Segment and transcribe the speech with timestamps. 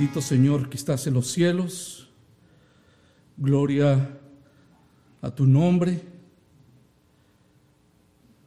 [0.00, 2.08] Bendito Señor que estás en los cielos.
[3.36, 4.18] Gloria
[5.20, 6.00] a tu nombre.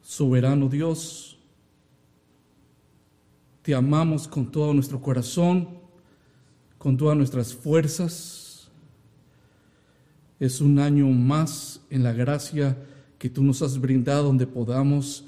[0.02, 1.38] Soberano Dios.
[3.62, 5.70] Te amamos con todo nuestro corazón,
[6.80, 8.72] con todas nuestras fuerzas.
[10.40, 12.76] Es un año más en la gracia
[13.20, 15.24] que tú nos has brindado donde podamos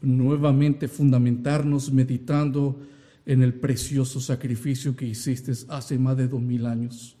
[0.00, 2.78] nuevamente fundamentarnos meditando
[3.26, 7.16] en el precioso sacrificio que hiciste hace más de dos mil años.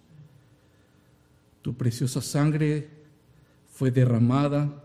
[1.62, 2.88] Tu preciosa sangre
[3.68, 4.84] fue derramada,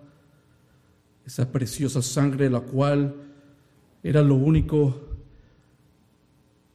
[1.26, 3.16] esa preciosa sangre la cual
[4.04, 5.02] era lo único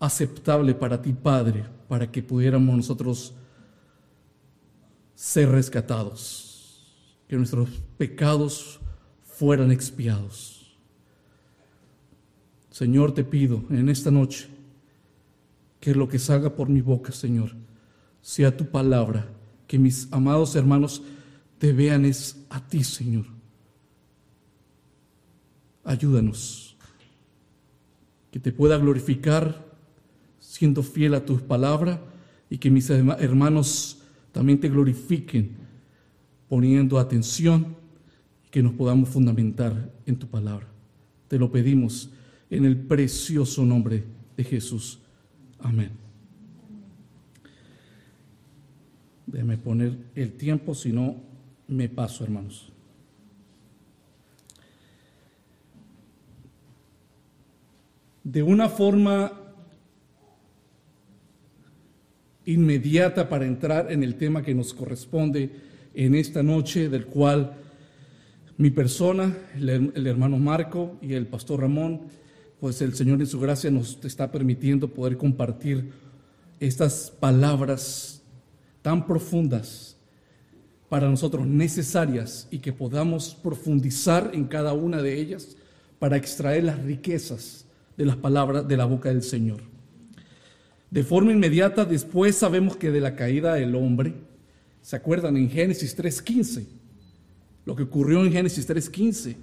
[0.00, 3.34] aceptable para ti, Padre, para que pudiéramos nosotros
[5.14, 6.82] ser rescatados,
[7.28, 8.80] que nuestros pecados
[9.22, 10.59] fueran expiados.
[12.70, 14.48] Señor, te pido en esta noche
[15.80, 17.52] que lo que salga por mi boca, Señor,
[18.22, 19.26] sea tu palabra,
[19.66, 21.02] que mis amados hermanos
[21.58, 23.26] te vean es a ti, Señor.
[25.84, 26.76] Ayúdanos,
[28.30, 29.66] que te pueda glorificar
[30.38, 32.00] siendo fiel a tu palabra
[32.48, 35.56] y que mis hermanos también te glorifiquen
[36.48, 37.76] poniendo atención
[38.46, 40.66] y que nos podamos fundamentar en tu palabra.
[41.28, 42.10] Te lo pedimos
[42.50, 44.04] en el precioso nombre
[44.36, 44.98] de Jesús.
[45.60, 45.90] Amén.
[49.26, 51.16] Déjeme poner el tiempo, si no
[51.68, 52.72] me paso, hermanos.
[58.24, 59.32] De una forma
[62.44, 65.50] inmediata para entrar en el tema que nos corresponde
[65.94, 67.56] en esta noche, del cual
[68.56, 72.00] mi persona, el, hermano Marco y el pastor Ramón
[72.60, 75.92] pues el Señor en su gracia nos está permitiendo poder compartir
[76.60, 78.20] estas palabras
[78.82, 79.96] tan profundas
[80.90, 85.56] para nosotros necesarias y que podamos profundizar en cada una de ellas
[85.98, 87.64] para extraer las riquezas
[87.96, 89.62] de las palabras de la boca del Señor.
[90.90, 94.14] De forma inmediata después sabemos que de la caída del hombre,
[94.82, 96.66] ¿se acuerdan en Génesis 3.15?
[97.64, 99.36] Lo que ocurrió en Génesis 3.15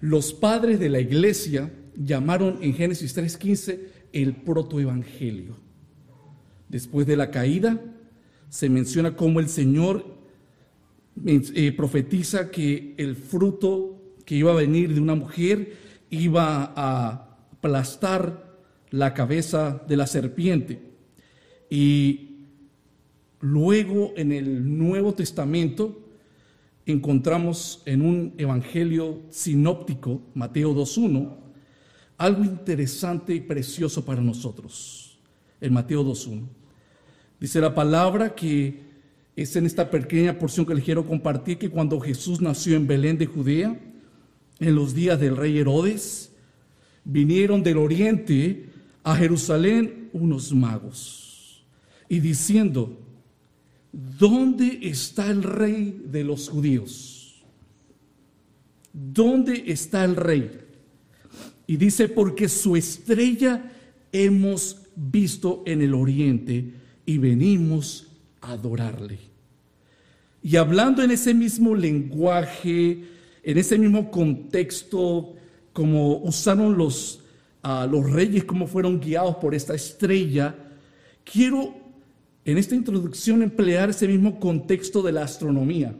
[0.00, 3.80] los padres de la iglesia llamaron en Génesis 3.15
[4.12, 5.56] el protoevangelio.
[6.68, 7.80] Después de la caída,
[8.48, 10.04] se menciona cómo el Señor
[11.24, 15.74] eh, profetiza que el fruto que iba a venir de una mujer
[16.10, 18.58] iba a aplastar
[18.90, 20.80] la cabeza de la serpiente.
[21.70, 22.46] Y
[23.40, 26.05] luego en el Nuevo Testamento
[26.86, 31.36] encontramos en un evangelio sinóptico, Mateo 2.1,
[32.16, 35.18] algo interesante y precioso para nosotros,
[35.60, 36.46] en Mateo 2.1.
[37.40, 38.86] Dice la palabra que
[39.34, 43.18] es en esta pequeña porción que les quiero compartir que cuando Jesús nació en Belén
[43.18, 43.78] de Judea,
[44.58, 46.32] en los días del rey Herodes,
[47.04, 48.70] vinieron del oriente
[49.02, 51.62] a Jerusalén unos magos
[52.08, 52.98] y diciendo,
[53.96, 57.42] ¿dónde está el rey de los judíos?
[58.92, 60.50] ¿Dónde está el rey?
[61.66, 63.72] Y dice, porque su estrella
[64.12, 66.72] hemos visto en el oriente
[67.06, 68.06] y venimos
[68.40, 69.18] a adorarle.
[70.42, 73.02] Y hablando en ese mismo lenguaje,
[73.42, 75.34] en ese mismo contexto,
[75.72, 77.20] como usaron los,
[77.64, 80.54] uh, los reyes, como fueron guiados por esta estrella,
[81.24, 81.85] quiero
[82.46, 85.96] en esta introducción emplear ese mismo contexto de la astronomía,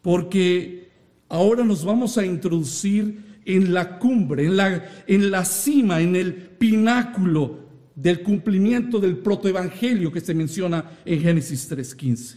[0.00, 0.88] porque
[1.28, 6.34] ahora nos vamos a introducir en la cumbre, en la, en la cima, en el
[6.34, 7.58] pináculo
[7.94, 12.36] del cumplimiento del protoevangelio que se menciona en Génesis 3.15.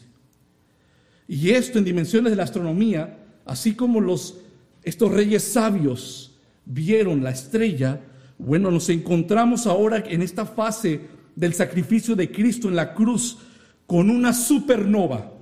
[1.30, 4.42] Y esto en dimensiones de la astronomía, así como los,
[4.84, 8.02] estos reyes sabios vieron la estrella,
[8.38, 13.38] bueno, nos encontramos ahora en esta fase del sacrificio de Cristo en la cruz
[13.86, 15.34] con una supernova.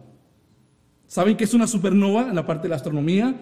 [1.08, 3.34] ¿Saben qué es una supernova en la parte de la astronomía?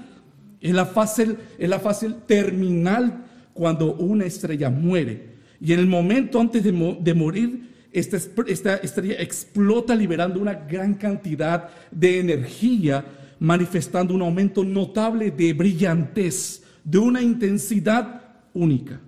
[0.62, 5.34] Es la fase, la fase terminal cuando una estrella muere.
[5.60, 12.20] Y en el momento antes de, morir, esta estrella explota liberando una gran cantidad de
[12.20, 13.04] energía,
[13.40, 18.22] manifestando un aumento notable de brillantez, de una intensidad
[18.54, 19.02] única.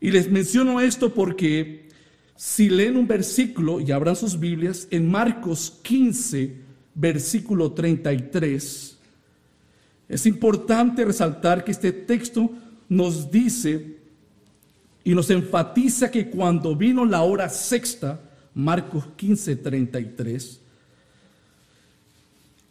[0.00, 1.85] Y les menciono esto porque
[2.36, 6.56] si leen un versículo y abran sus Biblias, en Marcos 15,
[6.94, 8.96] versículo 33,
[10.08, 12.50] es importante resaltar que este texto
[12.88, 13.96] nos dice
[15.02, 18.20] y nos enfatiza que cuando vino la hora sexta,
[18.54, 20.60] Marcos 15, 33,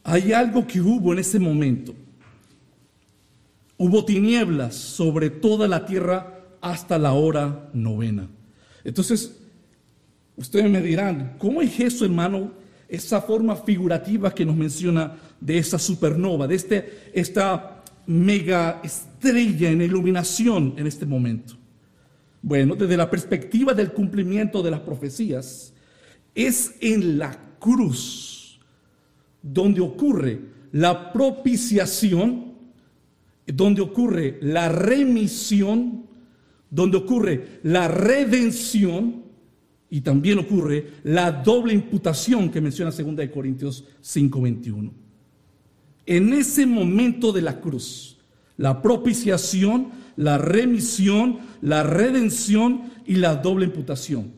[0.04, 1.96] hay algo que hubo en ese momento.
[3.78, 8.28] Hubo tinieblas sobre toda la tierra hasta la hora novena.
[8.84, 9.45] Entonces,
[10.38, 12.52] ustedes me dirán, ¿cómo es eso, hermano?
[12.88, 19.82] Esa forma figurativa que nos menciona de esa supernova, de este, esta mega estrella en
[19.82, 21.56] iluminación en este momento.
[22.42, 25.74] Bueno, desde la perspectiva del cumplimiento de las profecías,
[26.36, 28.60] es en la cruz
[29.42, 30.42] donde ocurre
[30.72, 32.54] la propiciación,
[33.48, 36.06] donde ocurre la remisión,
[36.70, 39.25] donde ocurre la redención
[39.96, 44.92] y también ocurre la doble imputación que menciona 2 Corintios 5:21.
[46.06, 48.18] En ese momento de la cruz,
[48.58, 54.34] la propiciación, la remisión, la redención y la doble imputación.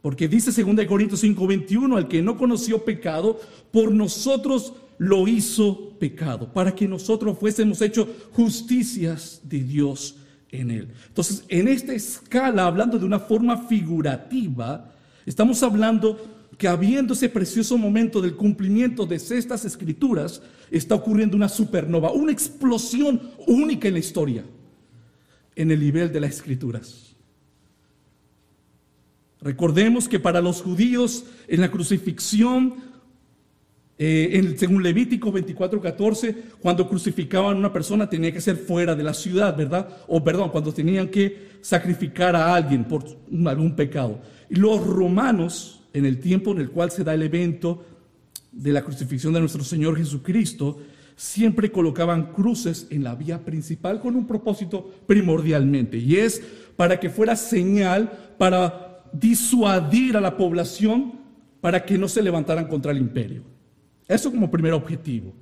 [0.00, 3.38] Porque dice 2 Corintios 5:21, al que no conoció pecado,
[3.70, 10.16] por nosotros lo hizo pecado, para que nosotros fuésemos hechos justicias de Dios
[10.52, 10.88] en él.
[11.08, 14.92] Entonces, en esta escala, hablando de una forma figurativa,
[15.26, 21.48] estamos hablando que habiendo ese precioso momento del cumplimiento de estas escrituras, está ocurriendo una
[21.48, 24.44] supernova, una explosión única en la historia
[25.56, 27.16] en el nivel de las escrituras.
[29.40, 32.74] Recordemos que para los judíos en la crucifixión,
[34.04, 39.04] eh, en, según Levítico 24:14, cuando crucificaban a una persona tenía que ser fuera de
[39.04, 39.88] la ciudad, ¿verdad?
[40.08, 43.04] O perdón, cuando tenían que sacrificar a alguien por
[43.46, 44.20] algún pecado.
[44.50, 47.84] Y los romanos, en el tiempo en el cual se da el evento
[48.50, 50.80] de la crucifixión de nuestro Señor Jesucristo,
[51.14, 56.42] siempre colocaban cruces en la vía principal con un propósito primordialmente, y es
[56.74, 61.20] para que fuera señal para disuadir a la población
[61.60, 63.52] para que no se levantaran contra el imperio.
[64.08, 65.32] Eso como primer objetivo.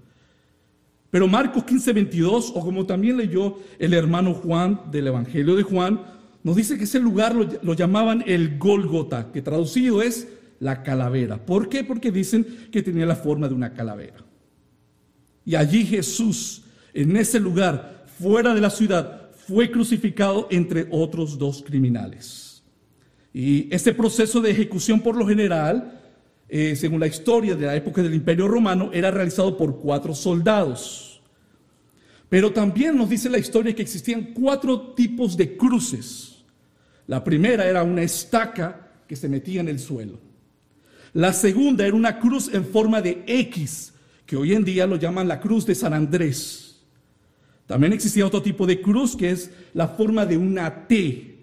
[1.10, 6.00] Pero Marcos 15, 22, o como también leyó el hermano Juan del Evangelio de Juan,
[6.42, 10.28] nos dice que ese lugar lo, llamaban el Gólgota, que traducido es
[10.60, 11.44] la calavera.
[11.44, 11.84] ¿Por qué?
[11.84, 14.24] Porque dicen que tenía la forma de una calavera.
[15.44, 16.62] Y allí Jesús,
[16.94, 22.62] en ese lugar, fuera de la ciudad, fue crucificado entre otros dos criminales.
[23.32, 25.99] Y ese proceso de ejecución por lo general,
[26.52, 31.22] eh, según la historia de la época del Imperio Romano, era realizado por cuatro soldados.
[32.28, 36.42] Pero también nos dice la historia que existían cuatro tipos de cruces.
[37.06, 40.18] La primera era una estaca que se metía en el suelo.
[41.12, 43.92] La segunda era una cruz en forma de X,
[44.26, 46.80] que hoy en día lo llaman la cruz de San Andrés.
[47.66, 51.38] También existía otro tipo de cruz que es la forma de una T,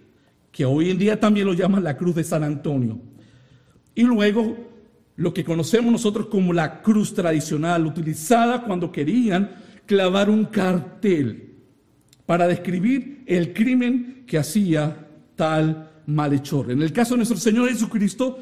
[0.52, 3.00] que hoy en día también lo llaman la cruz de San Antonio.
[3.96, 4.67] Y luego
[5.18, 9.52] lo que conocemos nosotros como la cruz tradicional, utilizada cuando querían
[9.86, 11.56] clavar un cartel
[12.26, 16.72] para describir el crimen que hacía tal malhechor.
[16.72, 18.40] En el caso de nuestro Señor Jesucristo,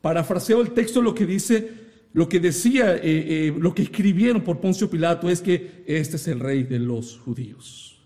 [0.00, 1.80] parafraseo el texto lo que dice
[2.12, 6.26] lo que decía, eh, eh, lo que escribieron por Poncio Pilato es que este es
[6.26, 8.00] el rey de los judíos.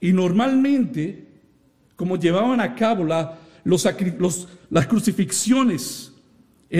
[0.00, 1.28] Y normalmente,
[1.94, 6.13] como llevaban a cabo las crucifixiones,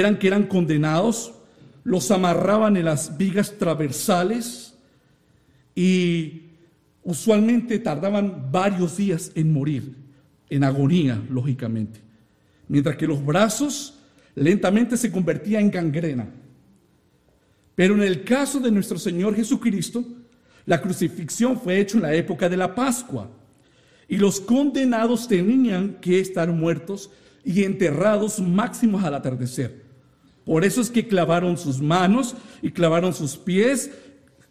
[0.01, 1.35] eran que eran condenados,
[1.85, 4.75] los amarraban en las vigas traversales
[5.73, 6.43] y
[7.05, 9.95] usualmente tardaban varios días en morir,
[10.51, 12.01] en agonía, lógicamente.
[12.67, 14.01] Mientras que los brazos
[14.35, 16.27] lentamente se convertía en gangrena.
[17.77, 20.05] Pero en el caso de nuestro Señor Jesucristo,
[20.67, 23.31] la crucifixión fue hecha en la época de la Pascua
[24.09, 27.11] y los condenados tenían que estar muertos
[27.45, 29.84] y enterrados máximos al atardecer.
[30.45, 33.91] Por eso es que clavaron sus manos y clavaron sus pies,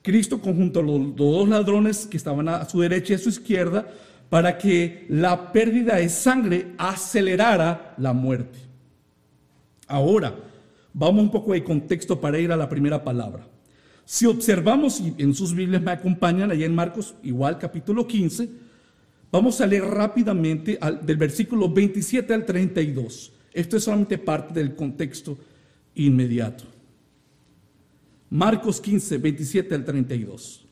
[0.02, 3.88] Cristo conjunto a los dos ladrones que estaban a su derecha y a su izquierda,
[4.30, 8.60] para que la pérdida de sangre acelerara la muerte.
[9.88, 10.36] Ahora,
[10.94, 13.48] vamos un poco de contexto para ir a la primera palabra.
[14.06, 18.50] Si observamos, y en sus Biblias me acompañan, allá en Marcos, igual capítulo 15,
[19.32, 23.32] vamos a leer rápidamente del versículo 27 al 32.
[23.54, 25.38] Esto es solamente parte del contexto
[25.96, 26.66] inmediato.
[28.30, 30.66] Marcos 15, 27 al 32.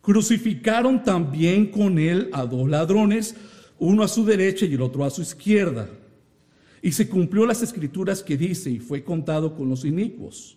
[0.00, 3.34] Crucificaron también con él a dos ladrones,
[3.78, 5.88] uno a su derecha y el otro a su izquierda.
[6.82, 10.56] Y se cumplió las escrituras que dice, y fue contado con los inicuos.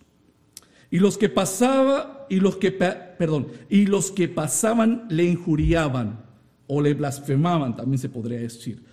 [0.91, 6.25] Y los que pasaba y los que perdón, y los que pasaban le injuriaban,
[6.67, 8.83] o le blasfemaban, también se podría decir,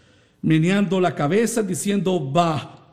[0.40, 2.83] meneando la cabeza diciendo, va,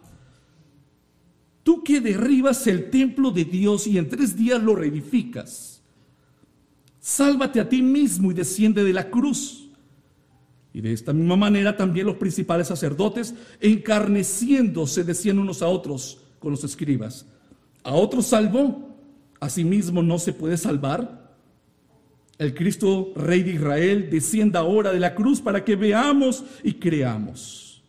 [1.64, 5.82] tú que derribas el templo de Dios y en tres días lo reedificas,
[7.00, 9.70] sálvate a ti mismo y desciende de la cruz.
[10.74, 16.52] Y de esta misma manera también los principales sacerdotes, encarneciéndose, decían unos a otros con
[16.52, 17.26] los escribas,
[17.84, 18.98] a otros salvó,
[19.40, 21.36] a sí mismo no se puede salvar.
[22.38, 27.84] El Cristo Rey de Israel descienda ahora de la cruz para que veamos y creamos.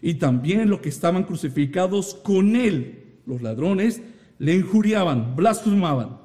[0.00, 4.00] Y también los que estaban crucificados con él, los ladrones,
[4.38, 6.18] le injuriaban, blasfemaban.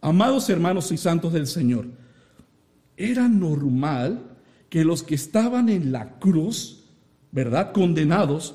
[0.00, 1.86] Amados hermanos y santos del Señor,
[2.96, 4.22] era normal
[4.70, 6.84] que los que estaban en la cruz,
[7.32, 7.72] ¿verdad?
[7.72, 8.54] Condenados,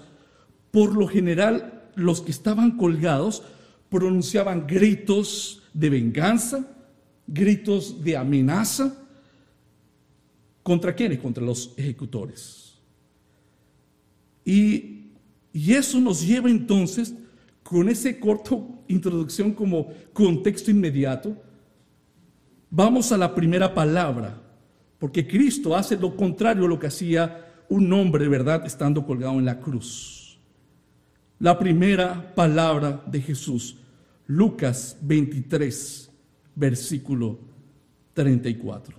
[0.72, 3.44] por lo general los que estaban colgados
[3.90, 6.68] pronunciaban gritos de venganza,
[7.28, 8.96] gritos de amenaza.
[10.64, 11.20] ¿Contra quiénes?
[11.20, 12.76] Contra los ejecutores.
[14.44, 15.12] Y,
[15.54, 17.14] y eso nos lleva entonces,
[17.66, 21.36] con ese corto introducción como contexto inmediato,
[22.70, 24.40] vamos a la primera palabra,
[25.00, 29.46] porque Cristo hace lo contrario a lo que hacía un hombre, ¿verdad?, estando colgado en
[29.46, 30.38] la cruz.
[31.40, 33.78] La primera palabra de Jesús,
[34.28, 36.12] Lucas 23,
[36.54, 37.40] versículo
[38.14, 38.96] 34.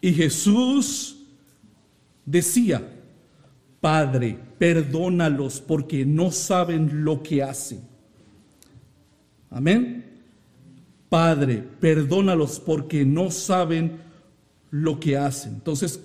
[0.00, 1.24] Y Jesús
[2.26, 2.93] decía,
[3.84, 7.82] Padre, perdónalos porque no saben lo que hacen.
[9.50, 10.22] Amén.
[11.10, 13.98] Padre, perdónalos porque no saben
[14.70, 15.56] lo que hacen.
[15.56, 16.00] Entonces,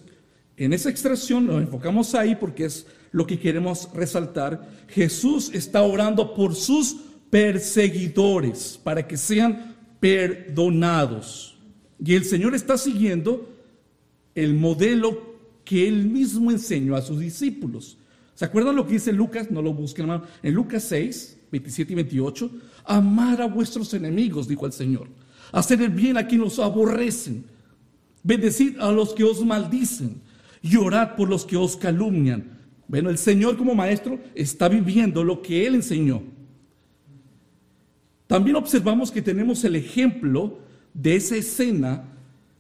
[0.58, 4.70] en esa extracción nos enfocamos ahí porque es lo que queremos resaltar.
[4.90, 6.98] Jesús está orando por sus
[7.30, 11.58] perseguidores para que sean perdonados.
[11.98, 13.48] Y el Señor está siguiendo
[14.36, 15.29] el modelo
[15.70, 17.96] que él mismo enseñó a sus discípulos.
[18.34, 19.52] ¿Se acuerdan lo que dice Lucas?
[19.52, 20.10] No lo busquen.
[20.42, 22.52] En Lucas 6, 27 y 28,
[22.86, 25.10] amar a vuestros enemigos, dijo el Señor,
[25.52, 27.46] hacer el bien a quienes os aborrecen,
[28.24, 30.20] bendecid a los que os maldicen
[30.64, 32.58] y orad por los que os calumnian.
[32.88, 36.24] Bueno, el Señor como maestro está viviendo lo que Él enseñó.
[38.26, 40.62] También observamos que tenemos el ejemplo
[40.96, 42.06] de esa escena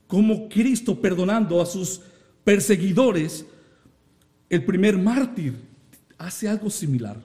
[0.06, 2.02] como Cristo perdonando a sus
[2.50, 3.46] perseguidores.
[4.50, 5.54] El primer mártir
[6.18, 7.24] hace algo similar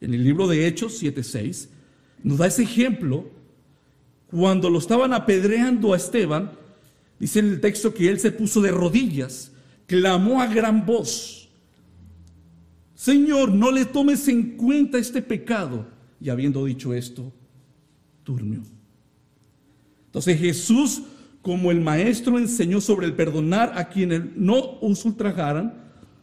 [0.00, 1.68] en el libro de Hechos 7:6,
[2.22, 3.28] nos da ese ejemplo.
[4.28, 6.52] Cuando lo estaban apedreando a Esteban,
[7.18, 9.50] dice en el texto que él se puso de rodillas,
[9.86, 11.48] clamó a gran voz,
[12.94, 15.88] Señor, no le tomes en cuenta este pecado.
[16.20, 17.32] Y habiendo dicho esto,
[18.24, 18.62] durmió.
[20.06, 21.02] Entonces Jesús,
[21.42, 25.74] como el maestro enseñó sobre el perdonar a quienes no os ultrajaran,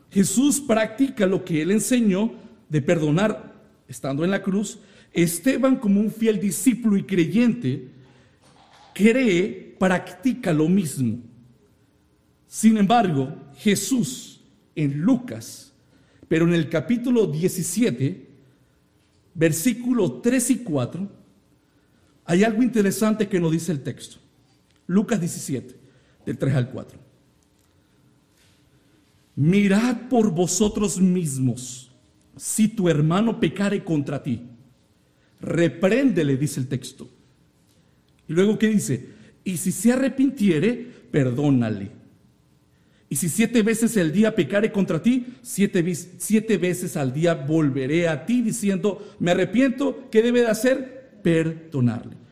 [0.09, 2.33] Jesús practica lo que él enseñó
[2.69, 3.53] de perdonar
[3.87, 4.79] estando en la cruz,
[5.11, 7.89] Esteban como un fiel discípulo y creyente,
[8.93, 11.19] cree, practica lo mismo.
[12.47, 14.41] Sin embargo, Jesús
[14.75, 15.73] en Lucas,
[16.27, 18.27] pero en el capítulo 17,
[19.33, 21.11] versículo 3 y 4,
[22.25, 24.17] hay algo interesante que nos dice el texto.
[24.89, 25.75] Lucas 17,
[26.25, 26.99] del 3 al 4.
[29.35, 31.91] Mirad por vosotros mismos
[32.35, 34.41] si tu hermano pecare contra ti,
[35.41, 37.07] repréndele, dice el texto.
[38.27, 39.09] Y luego, ¿qué dice?
[39.43, 41.91] Y si se arrepintiere, perdónale.
[43.09, 48.07] Y si siete veces al día pecare contra ti, siete, siete veces al día volveré
[48.07, 51.19] a ti diciendo, me arrepiento, ¿qué debe de hacer?
[51.21, 52.28] Perdonarle.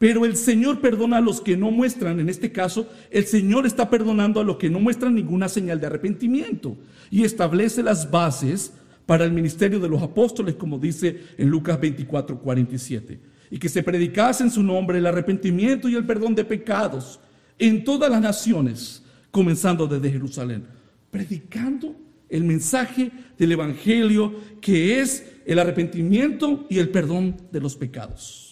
[0.00, 3.90] Pero el Señor perdona a los que no muestran, en este caso, el Señor está
[3.90, 6.78] perdonando a los que no muestran ninguna señal de arrepentimiento
[7.10, 8.72] y establece las bases
[9.04, 13.20] para el ministerio de los apóstoles, como dice en Lucas 24, 47.
[13.50, 17.20] Y que se predicase en su nombre el arrepentimiento y el perdón de pecados
[17.58, 20.64] en todas las naciones, comenzando desde Jerusalén.
[21.10, 21.94] Predicando
[22.30, 28.49] el mensaje del Evangelio que es el arrepentimiento y el perdón de los pecados.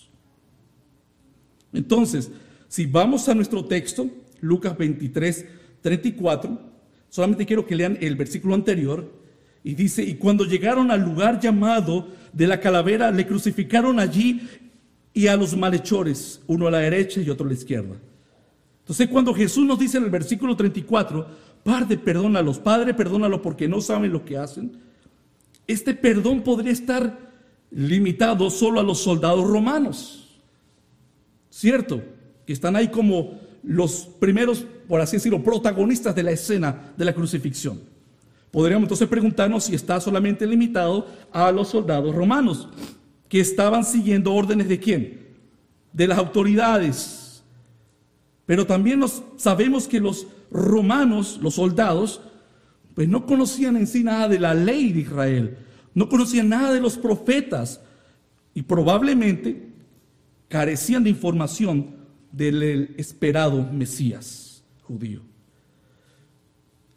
[1.73, 2.31] Entonces,
[2.69, 4.09] si vamos a nuestro texto,
[4.41, 5.47] Lucas 23,
[5.81, 6.61] 34,
[7.09, 9.19] solamente quiero que lean el versículo anterior,
[9.65, 14.49] y dice, y cuando llegaron al lugar llamado de la calavera, le crucificaron allí
[15.13, 17.97] y a los malhechores, uno a la derecha y otro a la izquierda.
[18.81, 21.27] Entonces cuando Jesús nos dice en el versículo 34,
[21.65, 24.79] Padre, perdónalos, Padre, perdónalos porque no saben lo que hacen,
[25.67, 27.19] este perdón podría estar
[27.71, 30.28] limitado solo a los soldados romanos.
[31.59, 32.01] ¿Cierto?
[32.47, 37.13] que están ahí como los primeros, por así decirlo, protagonistas de la escena de la
[37.13, 37.81] crucifixión.
[38.53, 42.69] Podríamos entonces preguntarnos si está solamente limitado a los soldados romanos,
[43.29, 45.27] que estaban siguiendo órdenes de quién?
[45.93, 47.43] De las autoridades.
[48.47, 52.21] Pero también nos, sabemos que los romanos, los soldados,
[52.95, 55.59] pues no conocían en sí nada de la ley de Israel,
[55.93, 57.81] no conocían nada de los profetas
[58.55, 59.69] y probablemente
[60.49, 61.97] carecían de información
[62.33, 65.23] del esperado Mesías judío.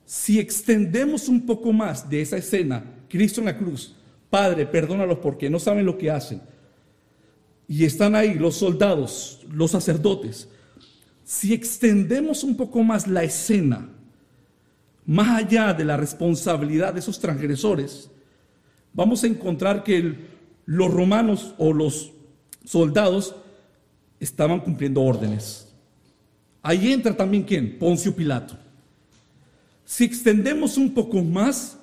[0.06, 3.96] Si extendemos un poco más de esa escena, Cristo en la cruz,
[4.30, 6.42] Padre, perdónalos porque no saben lo que hacen,
[7.68, 10.50] y están ahí los soldados, los sacerdotes,
[11.24, 13.90] si extendemos un poco más la escena,
[15.06, 18.10] más allá de la responsabilidad de esos transgresores,
[18.94, 20.16] vamos a encontrar que
[20.66, 22.12] los romanos o los
[22.66, 23.36] soldados
[24.22, 25.68] estaban cumpliendo órdenes.
[26.62, 27.78] Ahí entra también quién?
[27.78, 28.56] Poncio Pilato.
[29.84, 31.78] Si extendemos un poco más,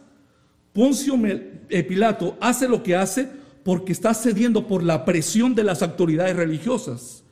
[0.73, 3.29] Poncio eh, Pilato hace lo que hace
[3.65, 7.25] porque está cediendo por la presión de las autoridades religiosas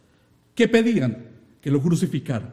[0.55, 1.29] que pedían
[1.61, 2.53] que lo crucificaran.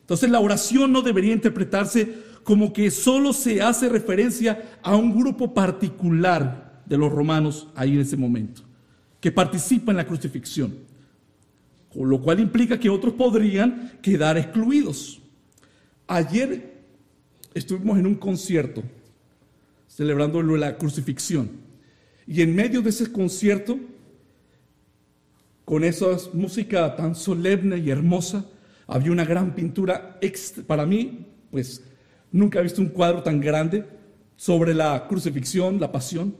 [0.00, 5.54] Entonces la oración no debería interpretarse como que solo se hace referencia a un grupo
[5.54, 8.62] particular de los romanos ahí en ese momento,
[9.20, 10.74] que participa en la crucifixión,
[11.92, 15.20] con lo cual implica que otros podrían quedar excluidos.
[16.06, 16.72] Ayer
[17.54, 18.82] estuvimos en un concierto
[19.86, 21.62] celebrando la crucifixión
[22.26, 23.78] y en medio de ese concierto,
[25.64, 28.46] con esa música tan solemne y hermosa,
[28.86, 30.18] había una gran pintura,
[30.66, 31.82] para mí, pues
[32.30, 33.84] nunca he visto un cuadro tan grande
[34.36, 36.34] sobre la crucifixión, la pasión.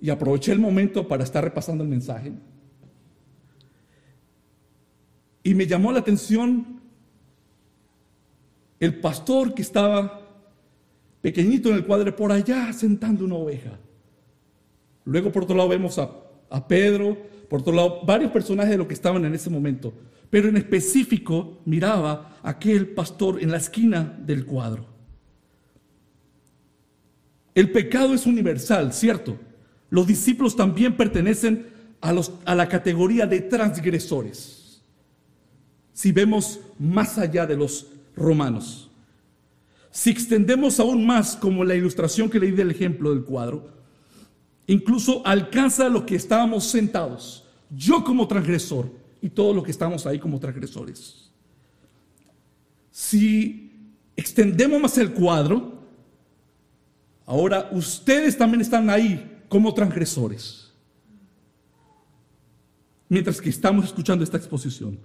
[0.00, 2.32] Y aproveché el momento para estar repasando el mensaje.
[5.42, 6.80] Y me llamó la atención
[8.80, 10.20] el pastor que estaba
[11.20, 13.78] pequeñito en el cuadro por allá sentando una oveja.
[15.04, 16.10] Luego por otro lado vemos a,
[16.50, 17.16] a Pedro,
[17.48, 19.92] por otro lado varios personajes de los que estaban en ese momento
[20.32, 24.86] pero en específico miraba a aquel pastor en la esquina del cuadro.
[27.54, 29.38] El pecado es universal, ¿cierto?
[29.90, 31.66] Los discípulos también pertenecen
[32.00, 34.61] a, los, a la categoría de transgresores.
[35.92, 38.90] Si vemos más allá de los romanos.
[39.90, 43.68] Si extendemos aún más, como la ilustración que leí del ejemplo del cuadro,
[44.66, 47.44] incluso alcanza lo que estábamos sentados.
[47.70, 48.90] Yo como transgresor,
[49.22, 51.30] y todos los que estamos ahí como transgresores.
[52.90, 53.70] Si
[54.16, 55.80] extendemos más el cuadro,
[57.24, 60.72] ahora ustedes también están ahí como transgresores.
[63.08, 64.98] Mientras que estamos escuchando esta exposición.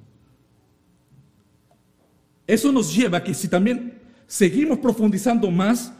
[2.48, 5.94] Eso nos lleva a que si también seguimos profundizando más,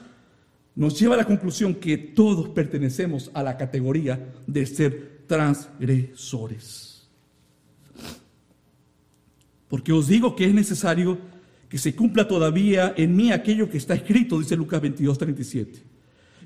[0.76, 7.10] nos lleva a la conclusión que todos pertenecemos a la categoría de ser transgresores.
[9.68, 11.18] Porque os digo que es necesario
[11.68, 15.84] que se cumpla todavía en mí aquello que está escrito, dice Lucas 22, 37.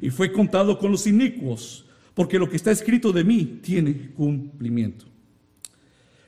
[0.01, 1.85] Y fue contado con los inicuos,
[2.15, 5.05] porque lo que está escrito de mí tiene cumplimiento.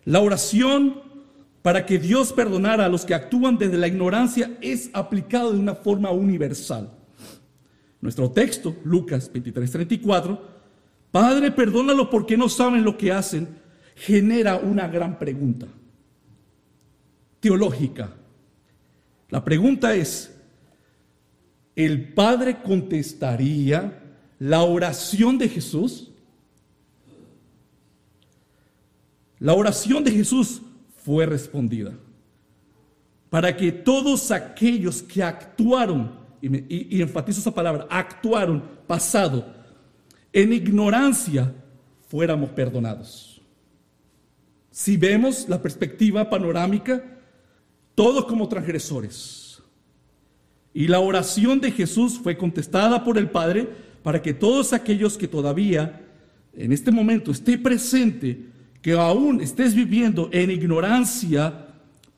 [0.05, 1.01] La oración
[1.63, 5.73] para que Dios perdonara a los que actúan desde la ignorancia es aplicada de una
[5.73, 6.91] forma universal.
[8.01, 10.53] Nuestro texto, Lucas 23, 34,
[11.09, 13.47] Padre, perdónalo porque no saben lo que hacen,
[13.95, 15.67] genera una gran pregunta
[17.39, 18.13] teológica.
[19.29, 20.33] La pregunta es,
[21.77, 24.01] ¿el Padre contestaría
[24.37, 26.11] la oración de Jesús?
[29.39, 30.61] La oración de Jesús
[31.03, 31.93] fue respondida
[33.33, 39.51] para que todos aquellos que actuaron, y, enfatizo esa palabra, actuaron pasado,
[40.31, 41.51] en ignorancia,
[42.07, 43.41] fuéramos perdonados.
[44.69, 47.03] Si vemos la perspectiva panorámica,
[47.95, 49.63] todos como transgresores.
[50.71, 53.67] Y la oración de Jesús fue contestada por el Padre
[54.03, 56.01] para que todos aquellos que todavía
[56.53, 58.52] en este momento esté presente,
[58.83, 61.67] que aún estés viviendo en ignorancia,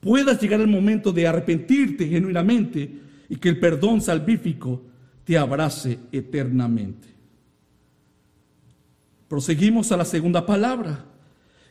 [0.00, 4.82] puedas llegar al momento de arrepentirte genuinamente y que el perdón salvífico
[5.24, 7.06] te abrace eternamente.
[9.28, 11.04] Proseguimos a la segunda palabra.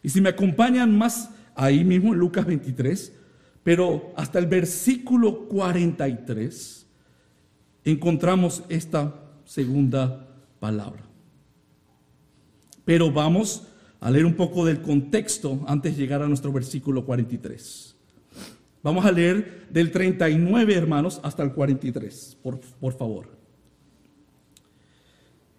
[0.01, 3.11] Y si me acompañan más ahí mismo en Lucas 23,
[3.63, 6.87] pero hasta el versículo 43
[7.83, 10.25] encontramos esta segunda
[10.61, 11.03] palabra.
[12.85, 13.67] Pero vamos
[14.05, 17.95] a leer un poco del contexto antes de llegar a nuestro versículo 43.
[18.83, 23.35] Vamos a leer del 39, hermanos, hasta el 43, por, por favor.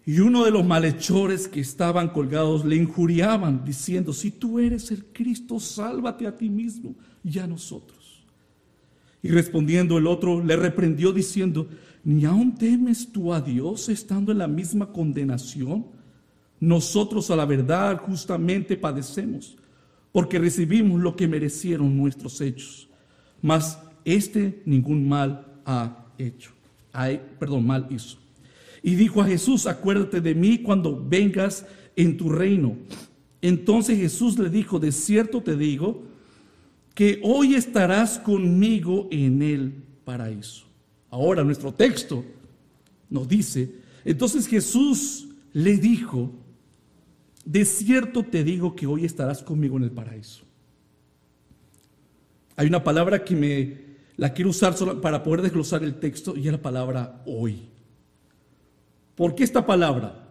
[0.05, 5.03] Y uno de los malhechores que estaban colgados le injuriaban, diciendo, si tú eres el
[5.07, 8.23] Cristo, sálvate a ti mismo y a nosotros.
[9.21, 11.67] Y respondiendo el otro, le reprendió diciendo,
[12.05, 15.96] ¿ni aún temes tú a Dios estando en la misma condenación?
[16.59, 19.57] Nosotros a la verdad justamente padecemos,
[20.11, 22.87] porque recibimos lo que merecieron nuestros hechos.
[23.41, 26.51] Mas este ningún mal ha hecho.
[26.91, 28.17] Ay, perdón, mal hizo.
[28.81, 31.65] Y dijo a Jesús, acuérdate de mí cuando vengas
[31.95, 32.77] en tu reino.
[33.41, 36.03] Entonces Jesús le dijo, de cierto te digo,
[36.95, 39.71] que hoy estarás conmigo en el
[40.03, 40.65] paraíso.
[41.11, 42.25] Ahora nuestro texto
[43.09, 43.71] nos dice,
[44.03, 46.31] entonces Jesús le dijo,
[47.47, 50.43] de cierto te digo que hoy estarás conmigo en el paraíso.
[52.57, 53.77] Hay una palabra que me
[54.17, 57.69] la quiero usar para poder desglosar el texto y es la palabra hoy.
[59.15, 60.27] ¿Por qué esta palabra?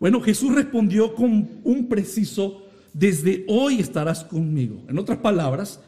[0.00, 2.62] Bueno, Jesús respondió con un preciso,
[2.94, 4.84] desde hoy estarás conmigo.
[4.88, 5.80] En otras palabras,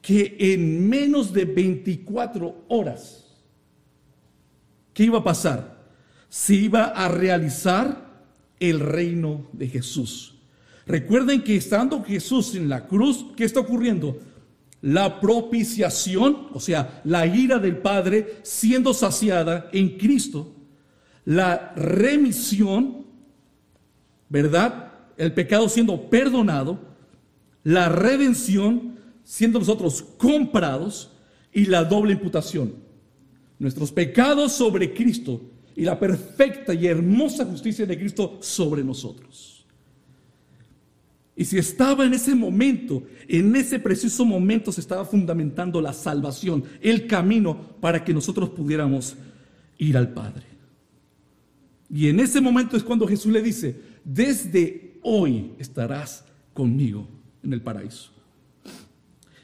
[0.00, 3.26] que en menos de 24 horas,
[4.94, 5.76] ¿qué iba a pasar?
[6.30, 8.03] Se iba a realizar
[8.60, 10.34] el reino de Jesús.
[10.86, 14.18] Recuerden que estando Jesús en la cruz, ¿qué está ocurriendo?
[14.82, 20.54] La propiciación, o sea, la ira del Padre siendo saciada en Cristo
[21.24, 23.06] la remisión,
[24.28, 24.92] ¿verdad?
[25.16, 26.78] El pecado siendo perdonado,
[27.62, 31.12] la redención siendo nosotros comprados
[31.52, 32.74] y la doble imputación.
[33.58, 35.40] Nuestros pecados sobre Cristo
[35.76, 39.64] y la perfecta y hermosa justicia de Cristo sobre nosotros.
[41.36, 46.62] Y si estaba en ese momento, en ese preciso momento se estaba fundamentando la salvación,
[46.80, 49.16] el camino para que nosotros pudiéramos
[49.78, 50.44] ir al Padre.
[51.90, 57.08] Y en ese momento es cuando Jesús le dice, desde hoy estarás conmigo
[57.42, 58.10] en el paraíso.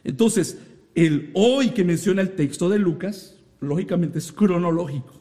[0.04, 0.58] Entonces,
[0.94, 5.19] el hoy que menciona el texto de Lucas, lógicamente es cronológico,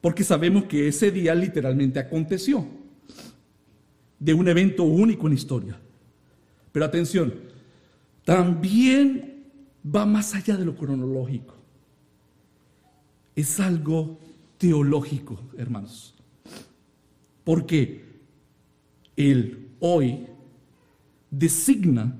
[0.00, 2.66] porque sabemos que ese día literalmente aconteció,
[4.18, 5.78] de un evento único en historia.
[6.72, 7.34] Pero atención,
[8.24, 9.44] también
[9.84, 11.54] va más allá de lo cronológico.
[13.34, 14.18] Es algo
[14.58, 16.14] teológico, hermanos.
[17.44, 18.04] Porque
[19.16, 20.26] el hoy
[21.30, 22.18] designa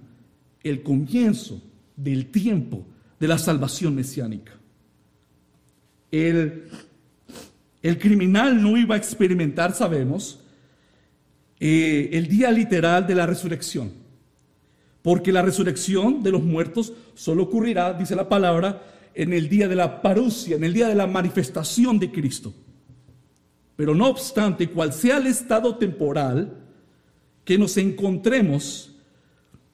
[0.62, 1.62] el comienzo
[1.97, 2.85] del tiempo
[3.19, 4.53] de la salvación mesiánica.
[6.11, 6.69] El,
[7.87, 10.40] el criminal no iba a experimentar, sabemos,
[11.61, 13.92] eh, el día literal de la resurrección.
[15.03, 18.83] Porque la resurrección de los muertos solo ocurrirá, dice la palabra,
[19.14, 22.53] en el día de la parucia, en el día de la manifestación de Cristo.
[23.77, 26.59] Pero no obstante, cual sea el estado temporal
[27.44, 28.96] que nos encontremos,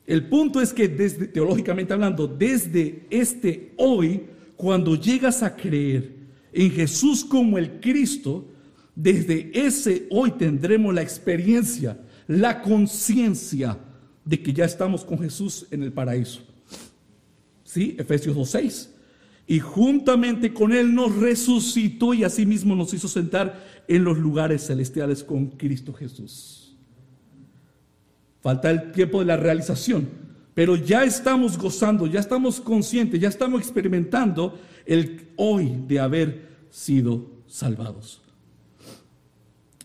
[0.06, 6.11] el punto es que desde, teológicamente hablando, desde este hoy, cuando llegas a creer
[6.52, 8.48] en Jesús como el Cristo,
[8.94, 13.78] desde ese hoy tendremos la experiencia, la conciencia
[14.24, 16.40] de que ya estamos con Jesús en el paraíso.
[17.64, 17.96] ¿Sí?
[17.98, 18.92] Efesios 2.6
[19.46, 25.24] y juntamente con Él nos resucitó y asimismo nos hizo sentar en los lugares celestiales
[25.24, 26.76] con Cristo Jesús.
[28.40, 30.08] Falta el tiempo de la realización,
[30.54, 37.26] pero ya estamos gozando, ya estamos conscientes, ya estamos experimentando el hoy de haber sido
[37.46, 38.22] salvados.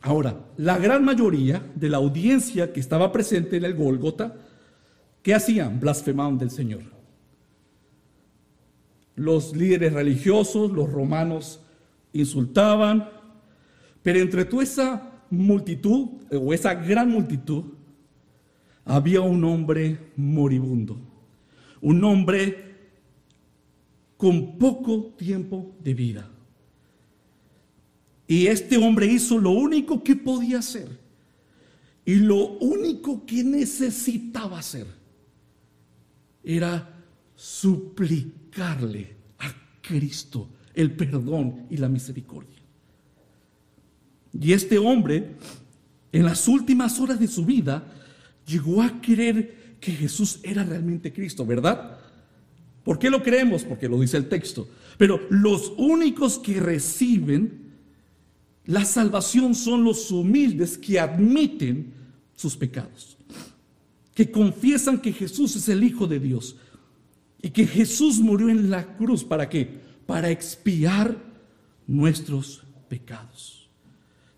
[0.01, 4.35] Ahora, la gran mayoría de la audiencia que estaba presente en el Gólgota,
[5.21, 5.79] ¿qué hacían?
[5.79, 6.97] Blasfemaban del Señor
[9.17, 11.59] los líderes religiosos, los romanos
[12.13, 13.09] insultaban,
[14.03, 17.63] pero entre toda esa multitud o esa gran multitud
[18.85, 20.97] había un hombre moribundo,
[21.81, 22.66] un hombre
[24.17, 26.29] con poco tiempo de vida.
[28.27, 30.89] Y este hombre hizo lo único que podía hacer
[32.03, 34.87] y lo único que necesitaba hacer
[36.43, 36.93] era
[37.35, 42.57] suplicarle a Cristo el perdón y la misericordia.
[44.39, 45.35] Y este hombre,
[46.11, 47.93] en las últimas horas de su vida,
[48.45, 51.96] llegó a creer que Jesús era realmente Cristo, ¿verdad?
[52.87, 53.65] ¿Por qué lo creemos?
[53.65, 54.69] Porque lo dice el texto.
[54.97, 57.73] Pero los únicos que reciben
[58.63, 61.91] la salvación son los humildes que admiten
[62.33, 63.17] sus pecados,
[64.15, 66.55] que confiesan que Jesús es el Hijo de Dios
[67.41, 69.67] y que Jesús murió en la cruz para qué?
[70.05, 71.17] Para expiar
[71.87, 73.67] nuestros pecados.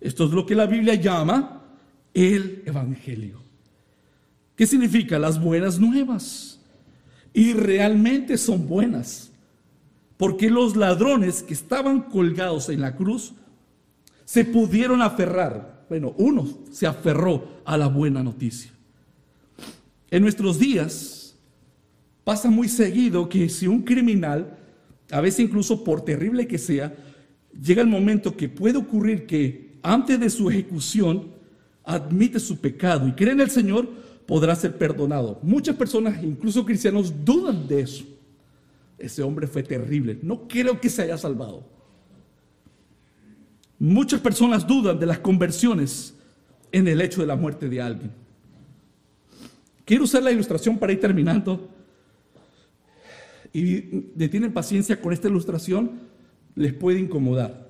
[0.01, 1.67] Esto es lo que la Biblia llama
[2.15, 3.43] el Evangelio.
[4.55, 5.19] ¿Qué significa?
[5.19, 6.59] Las buenas nuevas.
[7.34, 9.32] Y realmente son buenas.
[10.18, 13.34] Porque los ladrones que estaban colgados en la cruz
[14.26, 15.86] se pudieron aferrar.
[15.89, 18.72] Bueno, uno se aferró a la buena noticia.
[20.12, 21.36] En nuestros días
[22.24, 24.58] pasa muy seguido que si un criminal,
[25.12, 26.96] a veces incluso por terrible que sea,
[27.60, 31.32] llega el momento que puede ocurrir que antes de su ejecución
[31.84, 33.89] admite su pecado y cree en el Señor,
[34.30, 35.39] podrá ser perdonado.
[35.42, 38.06] Muchas personas, incluso cristianos, dudan de eso.
[39.00, 40.20] Ese hombre fue terrible.
[40.22, 41.63] No creo que se haya salvado.
[43.80, 46.13] Muchas personas dudan de las conversiones
[46.72, 48.12] en el hecho de la muerte de alguien.
[49.84, 51.68] Quiero usar la ilustración para ir terminando.
[53.52, 56.02] Y detienen paciencia con esta ilustración
[56.54, 57.68] les puede incomodar.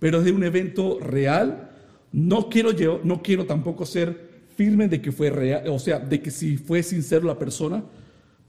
[0.00, 1.70] Pero es de un evento real.
[2.12, 2.72] No quiero,
[3.04, 4.28] no quiero tampoco ser
[4.60, 7.82] firme de que fue real, o sea, de que si fue sincero la persona.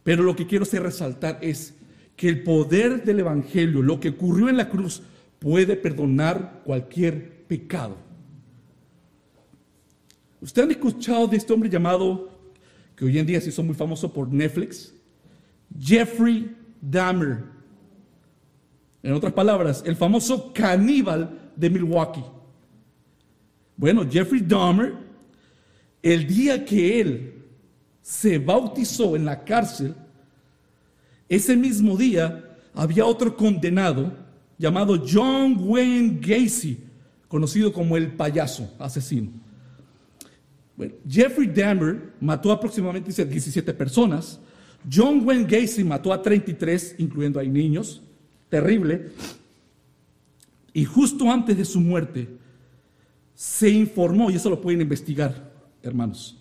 [0.03, 1.73] Pero lo que quiero hacer resaltar es
[2.17, 5.03] que el poder del Evangelio, lo que ocurrió en la cruz,
[5.39, 7.95] puede perdonar cualquier pecado.
[10.41, 12.29] ¿Ustedes han escuchado de este hombre llamado,
[12.93, 14.93] que hoy en día se hizo muy famoso por Netflix?
[15.79, 17.45] Jeffrey Dahmer.
[19.01, 22.25] En otras palabras, el famoso caníbal de Milwaukee.
[23.77, 25.10] Bueno, Jeffrey Dahmer,
[26.01, 27.33] el día que él
[28.01, 29.95] se bautizó en la cárcel,
[31.29, 34.13] ese mismo día había otro condenado
[34.57, 36.79] llamado John Wayne Gacy,
[37.27, 39.31] conocido como el payaso asesino.
[41.07, 44.39] Jeffrey Dahmer mató aproximadamente 17 personas.
[44.91, 48.01] John Wayne Gacy mató a 33, incluyendo a niños
[48.49, 49.11] terrible.
[50.73, 52.27] Y justo antes de su muerte,
[53.35, 55.50] se informó, y eso lo pueden investigar,
[55.83, 56.37] hermanos,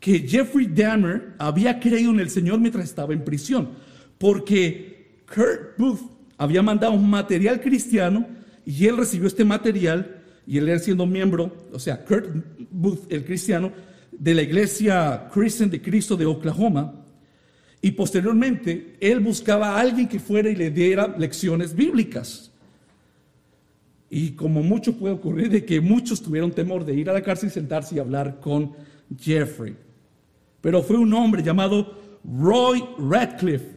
[0.00, 3.70] que Jeffrey Dahmer había creído en el Señor mientras estaba en prisión,
[4.18, 6.00] porque Kurt Booth
[6.38, 8.26] había mandado un material cristiano
[8.64, 12.28] y él recibió este material y él era siendo miembro, o sea, Kurt
[12.70, 13.72] Booth, el cristiano,
[14.12, 17.06] de la iglesia Christian de Cristo de Oklahoma,
[17.82, 22.50] y posteriormente, él buscaba a alguien que fuera y le diera lecciones bíblicas.
[24.16, 27.50] Y como mucho puede ocurrir de que muchos tuvieron temor de ir a la cárcel
[27.50, 28.72] y sentarse y hablar con
[29.20, 29.76] Jeffrey.
[30.62, 33.76] Pero fue un hombre llamado Roy Radcliffe,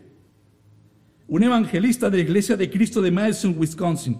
[1.27, 4.17] un evangelista de la Iglesia de Cristo de Madison, Wisconsin.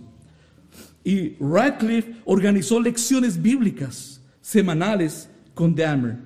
[1.05, 6.17] Y Radcliffe organizó lecciones bíblicas semanales con Dahmer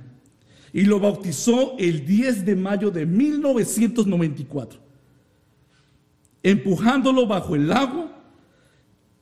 [0.73, 4.79] y lo bautizó el 10 de mayo de 1994,
[6.41, 8.22] empujándolo bajo el lago,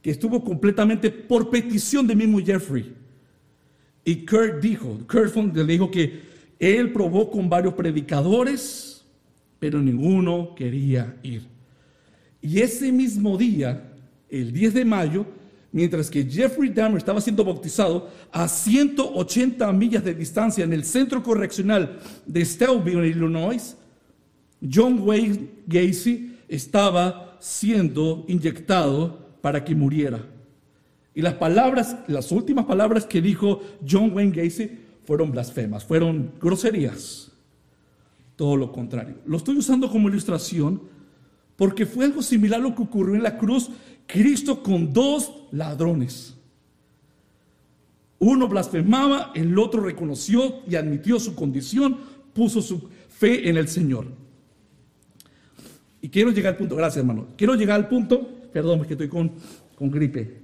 [0.02, 2.94] que estuvo completamente por petición de mismo Jeffrey.
[4.04, 6.22] Y Kurt dijo, Kurt le dijo que
[6.60, 9.04] él probó con varios predicadores,
[9.60, 11.48] pero ninguno quería ir.
[12.42, 13.94] Y ese mismo día,
[14.30, 15.26] el 10 de mayo,
[15.72, 21.22] mientras que Jeffrey Dahmer estaba siendo bautizado a 180 millas de distancia en el centro
[21.22, 23.78] correccional de Stoughville, Illinois,
[24.62, 30.22] John Wayne Gacy estaba siendo inyectado para que muriera.
[31.14, 34.72] Y las palabras, las últimas palabras que dijo John Wayne Gacy
[35.04, 37.32] fueron blasfemas, fueron groserías.
[38.36, 39.16] Todo lo contrario.
[39.26, 40.82] Lo estoy usando como ilustración
[41.58, 43.70] porque fue algo similar a lo que ocurrió en la cruz
[44.08, 46.36] Cristo con dos ladrones.
[48.20, 51.98] Uno blasfemaba, el otro reconoció y admitió su condición,
[52.34, 54.08] puso su fe en el Señor.
[56.02, 59.32] Y quiero llegar al punto, gracias hermano, quiero llegar al punto, perdón, que estoy con,
[59.76, 60.42] con gripe,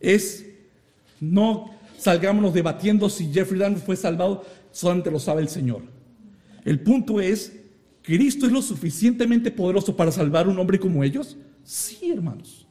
[0.00, 0.46] es
[1.20, 5.82] no salgámonos debatiendo si Jeffrey Dahmer fue salvado, solamente lo sabe el Señor.
[6.64, 7.52] El punto es,
[8.02, 11.36] ¿Cristo es lo suficientemente poderoso para salvar a un hombre como ellos?
[11.62, 12.66] Sí, hermanos.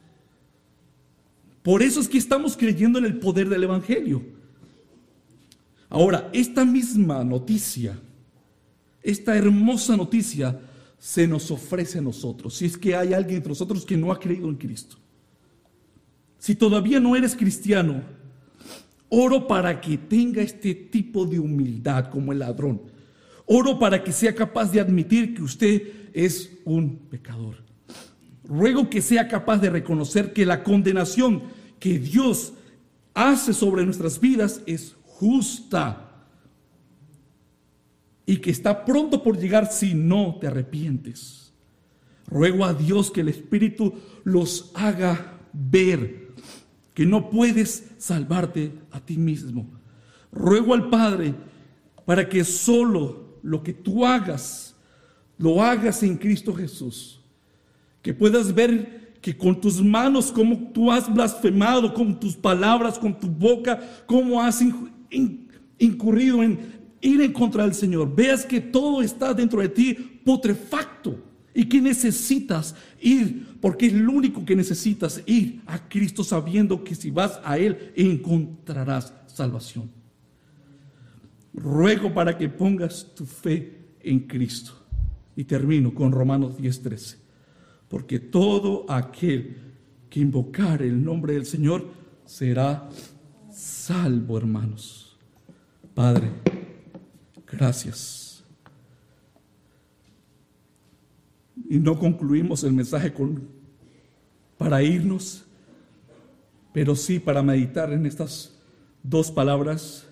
[1.62, 4.22] Por eso es que estamos creyendo en el poder del Evangelio.
[5.88, 7.98] Ahora, esta misma noticia,
[9.02, 10.58] esta hermosa noticia,
[11.00, 12.54] se nos ofrece a nosotros.
[12.54, 14.96] Si es que hay alguien entre nosotros que no ha creído en Cristo.
[16.38, 18.02] Si todavía no eres cristiano,
[19.08, 22.82] oro para que tenga este tipo de humildad como el ladrón.
[23.46, 25.82] Oro para que sea capaz de admitir que usted
[26.12, 27.56] es un pecador.
[28.44, 31.44] Ruego que sea capaz de reconocer que la condenación
[31.78, 32.52] que Dios
[33.14, 36.09] hace sobre nuestras vidas es justa
[38.30, 41.52] y que está pronto por llegar si no te arrepientes.
[42.28, 46.28] Ruego a Dios que el Espíritu los haga ver
[46.94, 49.68] que no puedes salvarte a ti mismo.
[50.30, 51.34] Ruego al Padre
[52.04, 54.76] para que solo lo que tú hagas,
[55.36, 57.20] lo hagas en Cristo Jesús.
[58.00, 63.18] Que puedas ver que con tus manos, como tú has blasfemado, con tus palabras, con
[63.18, 64.64] tu boca, cómo has
[65.80, 68.14] incurrido en ir en contra del Señor.
[68.14, 71.18] Veas que todo está dentro de ti putrefacto
[71.54, 76.94] y que necesitas ir, porque es lo único que necesitas, ir a Cristo sabiendo que
[76.94, 79.90] si vas a Él encontrarás salvación.
[81.52, 84.72] Ruego para que pongas tu fe en Cristo.
[85.36, 87.16] Y termino con Romanos 10:13.
[87.88, 89.56] Porque todo aquel
[90.08, 91.88] que invocar el nombre del Señor
[92.24, 92.88] será
[93.50, 95.16] salvo, hermanos.
[95.94, 96.30] Padre,
[97.50, 98.44] gracias.
[101.68, 103.48] Y no concluimos el mensaje con,
[104.58, 105.44] para irnos,
[106.72, 108.56] pero sí para meditar en estas
[109.02, 110.06] dos palabras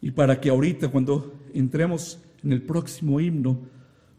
[0.00, 3.58] y para que ahorita cuando entremos en el próximo himno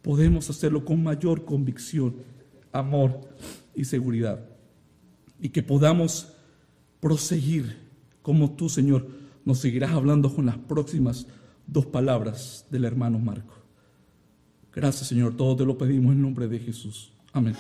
[0.02, 2.16] podemos hacerlo con mayor convicción,
[2.72, 3.22] amor
[3.76, 4.44] y seguridad.
[5.40, 6.34] Y que podamos
[7.00, 7.78] proseguir
[8.22, 9.08] como tú, Señor,
[9.46, 11.28] nos seguirás hablando con las próximas
[11.68, 13.56] dos palabras del hermano Marco.
[14.74, 15.36] Gracias, Señor.
[15.36, 17.14] Todo te lo pedimos en nombre de Jesús.
[17.34, 17.56] Amén.